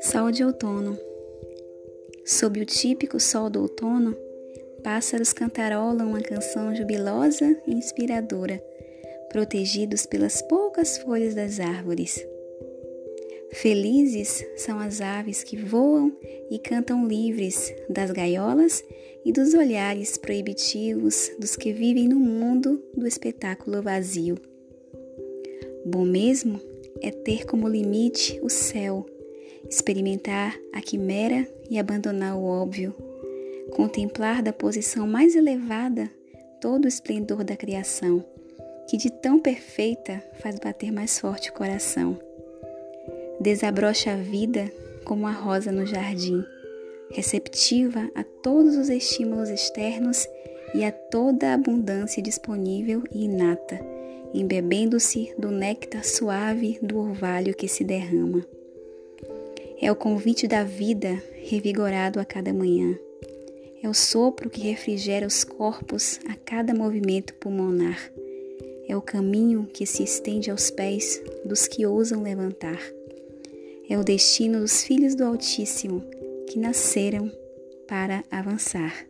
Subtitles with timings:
[0.00, 0.98] Sol de outono.
[2.26, 4.16] Sob o típico sol do outono,
[4.82, 8.62] pássaros cantarolam uma canção jubilosa e inspiradora,
[9.30, 12.26] protegidos pelas poucas folhas das árvores.
[13.52, 16.14] Felizes são as aves que voam
[16.50, 18.84] e cantam livres das gaiolas
[19.24, 24.51] e dos olhares proibitivos dos que vivem no mundo do espetáculo vazio.
[25.84, 26.60] Bom mesmo
[27.00, 29.06] é ter como limite o céu
[29.68, 32.94] experimentar a quimera e abandonar o óbvio,
[33.70, 36.10] contemplar da posição mais elevada
[36.60, 38.24] todo o esplendor da criação,
[38.88, 42.18] que de tão perfeita faz bater mais forte o coração.
[43.40, 44.70] Desabrocha a vida
[45.04, 46.44] como a rosa no jardim,
[47.10, 50.28] receptiva a todos os estímulos externos
[50.74, 53.80] e a toda a abundância disponível e inata,
[54.34, 58.44] embebendo-se do néctar suave do orvalho que se derrama.
[59.80, 62.96] É o convite da vida revigorado a cada manhã.
[63.82, 67.98] É o sopro que refrigera os corpos a cada movimento pulmonar.
[68.88, 72.80] É o caminho que se estende aos pés dos que ousam levantar.
[73.88, 76.02] É o destino dos filhos do Altíssimo
[76.48, 77.30] que nasceram
[77.88, 79.06] para avançar.